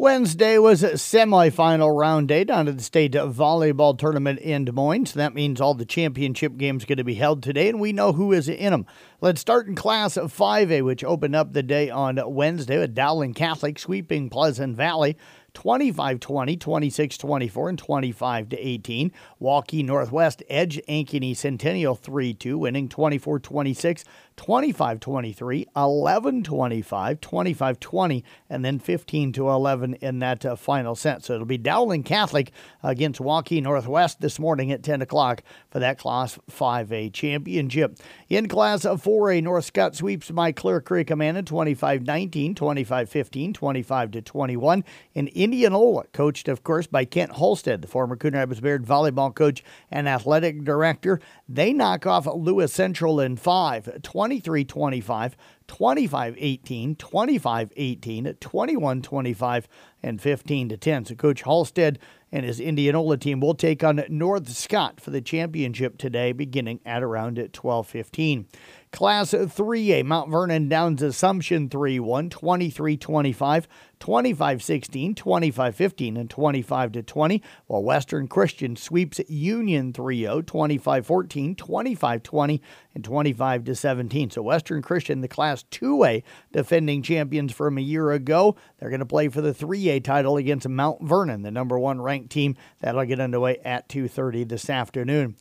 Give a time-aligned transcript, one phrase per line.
[0.00, 5.12] Wednesday was a semifinal round day down at the state volleyball tournament in Des Moines.
[5.14, 8.32] That means all the championship games going to be held today, and we know who
[8.32, 8.86] is in them.
[9.20, 13.76] Let's start in Class 5A, which opened up the day on Wednesday with Dowling Catholic
[13.76, 15.16] sweeping Pleasant Valley.
[15.54, 19.12] 25 20, 26 24, and 25 18.
[19.40, 24.04] Waukee Northwest edge Ankeny Centennial 3 2, winning 24 26,
[24.36, 30.94] 25 23, 11 25, 25 20, and then 15 to 11 in that uh, final
[30.94, 31.24] set.
[31.24, 35.98] So it'll be Dowling Catholic against Waukee Northwest this morning at 10 o'clock for that
[35.98, 37.98] Class 5A championship.
[38.28, 44.10] In Class 4A, North Scott sweeps my Clear Creek Amana 25 19, 25 15, 25
[44.12, 44.84] to 21.
[45.14, 49.62] In Indianola, coached, of course, by Kent Halstead, the former Coon Rapids Bayard volleyball coach
[49.88, 51.20] and athletic director.
[51.48, 55.36] They knock off Lewis Central in five, 23 25,
[55.68, 59.68] 25 18, 25 18, 21 25,
[60.02, 61.04] and 15 to 10.
[61.04, 61.98] So Coach Halstead
[62.30, 67.02] and his Indianola team will take on North Scott for the championship today, beginning at
[67.02, 68.46] around 12:15.
[68.90, 73.68] Class 3A, Mount Vernon Downs Assumption 3 1, 23 25,
[74.00, 81.06] 25 16, 25 15, and 25 20, while Western Christian sweeps Union 3 0, 25
[81.06, 82.62] 14, 25 20,
[82.94, 84.30] and 25 17.
[84.30, 89.06] So Western Christian, the Class 2A defending champions from a year ago, they're going to
[89.06, 92.56] play for the 3A title against Mount Vernon, the number one ranked team.
[92.80, 95.36] That'll get underway at 2:30 this afternoon.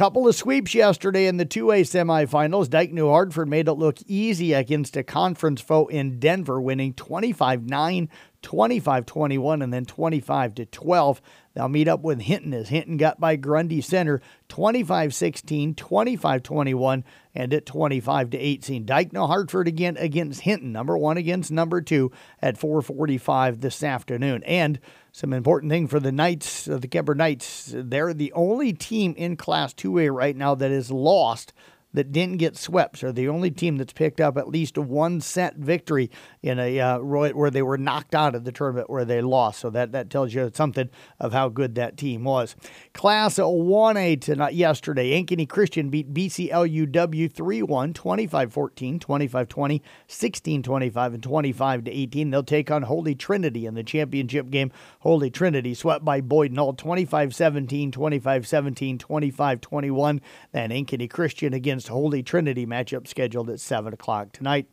[0.00, 2.70] Couple of sweeps yesterday in the 2A semifinals.
[2.70, 7.68] Dike New Hartford made it look easy against a conference foe in Denver, winning 25
[7.68, 8.08] 9,
[8.40, 11.20] 25 21, and then 25 12.
[11.52, 17.04] They'll meet up with Hinton as Hinton got by Grundy Center 25 16, 25 21,
[17.34, 18.86] and at 25 18.
[18.86, 24.42] Dike New Hartford again against Hinton, number one against number two at 445 this afternoon.
[24.44, 24.80] And
[25.12, 29.36] some important thing for the Knights, uh, the Kuemper Knights, they're the only team in
[29.36, 31.52] Class 2A right now that is lost
[31.92, 32.98] that didn't get swept.
[32.98, 36.10] So the only team that's picked up at least one set victory
[36.42, 39.60] in a uh, where they were knocked out of the tournament where they lost.
[39.60, 42.54] So that, that tells you something of how good that team was.
[42.94, 50.62] Class 1A tonight, yesterday, Ankeny Christian beat BCLUW 3 1, 25 14, 25 20, 16
[50.62, 52.30] 25, and 25 18.
[52.30, 54.70] They'll take on Holy Trinity in the championship game.
[55.00, 60.20] Holy Trinity swept by Boyden Hull 25 17, 25 17, 25 21.
[60.52, 64.66] Then Ankeny Christian against against Holy Trinity matchup scheduled at 7 o'clock tonight.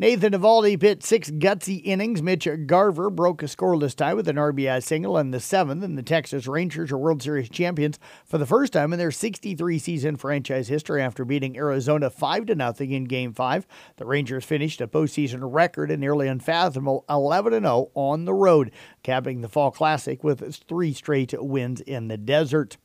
[0.00, 2.22] Nathan Eovaldi pitched six gutsy innings.
[2.22, 6.02] Mitch Garver broke a scoreless tie with an RBI single in the seventh, and the
[6.02, 10.68] Texas Rangers are World Series champions for the first time in their 63 season franchise
[10.68, 13.66] history after beating Arizona 5 0 in Game 5.
[13.98, 18.72] The Rangers finished a postseason record and nearly unfathomable 11 0 on the road,
[19.02, 22.78] capping the Fall Classic with three straight wins in the desert.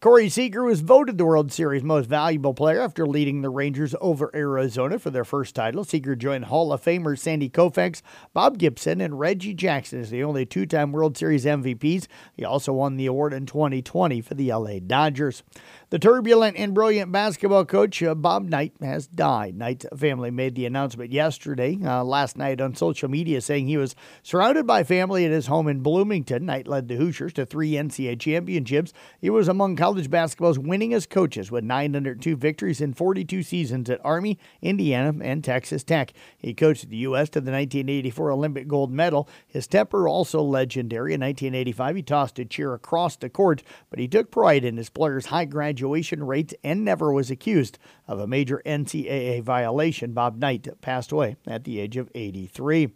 [0.00, 4.30] Corey Seager was voted the World Series most valuable player after leading the Rangers over
[4.32, 5.82] Arizona for their first title.
[5.82, 8.00] Seager joined Hall of Famers Sandy Koufax,
[8.32, 12.06] Bob Gibson, and Reggie Jackson as the only two time World Series MVPs.
[12.36, 15.42] He also won the award in 2020 for the LA Dodgers.
[15.90, 19.56] The turbulent and brilliant basketball coach uh, Bob Knight has died.
[19.56, 23.96] Knight's family made the announcement yesterday, uh, last night on social media, saying he was
[24.22, 26.44] surrounded by family at his home in Bloomington.
[26.44, 28.92] Knight led the Hoosiers to three NCAA championships.
[29.18, 34.38] He was among college basketball's winningest coaches with 902 victories in 42 seasons at Army,
[34.60, 36.12] Indiana, and Texas Tech.
[36.36, 37.30] He coached the U.S.
[37.30, 39.26] to the 1984 Olympic gold medal.
[39.46, 41.14] His temper also legendary.
[41.14, 44.90] In 1985, he tossed a chair across the court, but he took pride in his
[44.90, 47.78] players' high graduation graduation rates and never was accused
[48.08, 50.12] of a major NCAA violation.
[50.12, 52.92] Bob Knight passed away at the age of 83.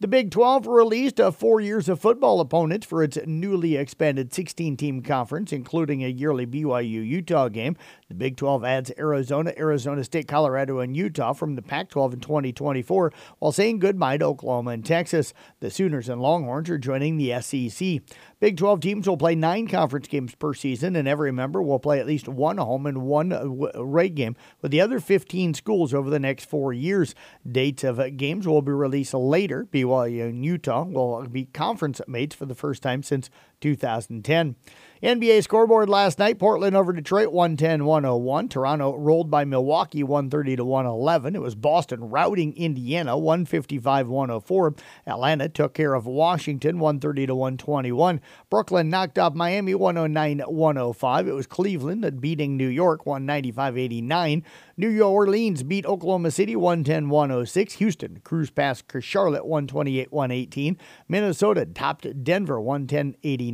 [0.00, 4.78] The Big 12 released a four years of football opponents for its newly expanded 16
[4.78, 7.76] team conference, including a yearly BYU Utah game.
[8.08, 12.20] The Big 12 adds Arizona, Arizona State, Colorado, and Utah from the Pac 12 in
[12.20, 15.34] 2024, while saying goodbye to Oklahoma and Texas.
[15.60, 18.00] The Sooners and Longhorns are joining the SEC.
[18.40, 22.00] Big 12 teams will play nine conference games per season, and every member will play
[22.00, 23.44] at least one home and one uh,
[23.74, 27.14] away game with the other 15 schools over the next four years.
[27.46, 29.68] Dates of games will be released later.
[29.70, 34.56] BYU and Utah will be conference mates for the first time since 2010.
[35.02, 38.48] NBA scoreboard last night Portland over Detroit 110 101.
[38.50, 41.34] Toronto rolled by Milwaukee 130 to 111.
[41.34, 44.74] It was Boston routing Indiana 155 104.
[45.06, 48.20] Atlanta took care of Washington 130 to 121.
[48.50, 51.28] Brooklyn knocked off Miami 109 105.
[51.28, 54.44] It was Cleveland beating New York 195 89.
[54.76, 57.74] New Orleans beat Oklahoma City 110 106.
[57.74, 60.76] Houston cruised past Charlotte 128 118.
[61.08, 63.49] Minnesota topped Denver 110 89.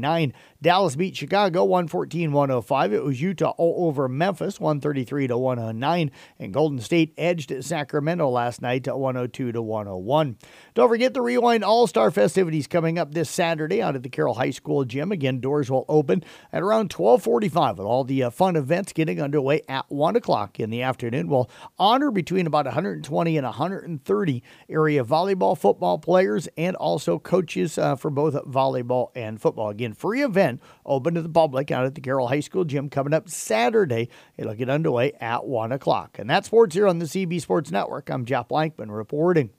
[0.62, 2.92] Dallas beat Chicago 114 105.
[2.92, 6.10] It was Utah all over Memphis 133 to 109.
[6.38, 10.38] And Golden State edged Sacramento last night to 102 to 101.
[10.74, 14.34] Don't forget the Rewind All Star festivities coming up this Saturday out at the Carroll
[14.34, 15.12] High School gym.
[15.12, 19.62] Again, doors will open at around 1245 with all the uh, fun events getting underway
[19.68, 21.28] at 1 o'clock in the afternoon.
[21.28, 27.96] We'll honor between about 120 and 130 area volleyball, football players, and also coaches uh,
[27.96, 29.68] for both volleyball and football.
[29.70, 33.12] Again, free event open to the public out at the Carroll High School gym coming
[33.12, 34.08] up Saturday.
[34.36, 36.18] It'll get underway at 1 o'clock.
[36.18, 38.10] And that's sports here on the CB Sports Network.
[38.10, 39.50] I'm Jeff Blankman reporting.